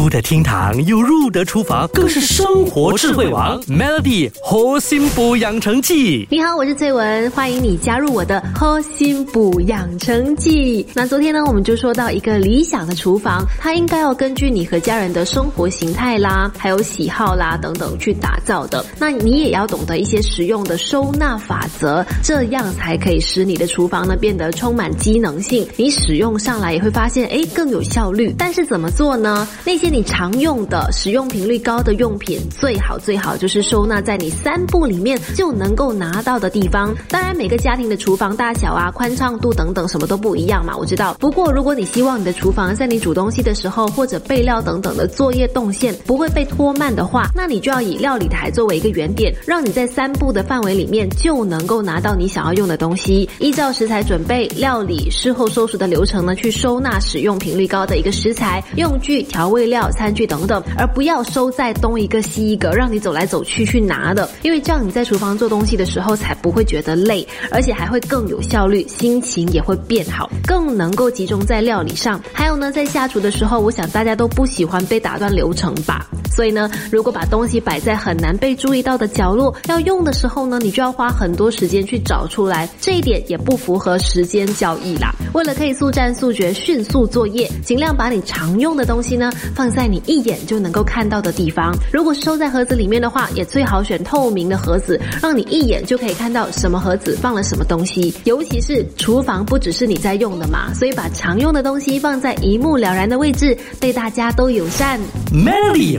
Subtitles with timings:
[0.00, 3.60] 出得厅堂又入得厨房，更是生活智慧王。
[3.64, 10.86] Melody 核心补养成记，你好，我是翠文，欢迎你加入我的核心补养成记。
[10.94, 18.82] 那昨天呢，我们就说到一个理想的厨房，它应该要根据你和家人的生活形态啦，还有喜好啦等等去打造的。
[18.98, 25.68] 那你也要懂得一些实用的收纳法则，这样才可以使你的厨房呢变得充满机能性。
[25.76, 28.34] 你使用上来也会发现，哎，更有效率。
[28.38, 29.46] 但是怎么做呢？
[29.62, 36.94] 那些你常用的、使用频率高的用品，最好最好就是收纳在你三步里面就能够拿到的地方。
[37.08, 41.14] 当然，每个家庭的厨房大小啊、宽敞度等等什么都不一样嘛，我知道。
[41.14, 53.28] 不过，如果你希望你的厨房在你煮东西的时候或者备料等等的作业动线不会被拖慢的话，那你就要以料理台作为一个原点，让你在三步的范围里面就能够拿到你想要用的东西。
[53.40, 64.28] 依照食材准备、料理、事后收拾的流程呢，去收纳使用频率高的一个食材、用具、调味料、餐具等等，而不要收在东一个西一个，让你走来走去去拿的。
[64.42, 72.20] 因为这样你在厨房做东西的时候才不会觉得累，而且还会更有效率，心情也会变好，更能够集中在料理上。
[72.32, 76.06] 还有呢，在下厨的时候，我想大家都不喜欢被打断流程吧。
[76.30, 85.14] 所以呢，如果把东西摆在很难被注意到的角落，要用的时候呢，你就要花很多时间去找出来，这一点也不符合时间交易啦。
[85.34, 91.74] 为了可以速战速决、迅速作业，尽量把你常用的东西呢放在你一眼就能够看到的地方。
[91.92, 98.14] 如果是收在盒子里面的话，也最好选透明的盒子，让你一眼就可以看到什么盒子放了什么东西。
[98.24, 105.00] 尤其是厨房不只是你在用的嘛，所以把常用的东西放在一目了然的位置，对大家都友善。
[105.32, 105.98] Melody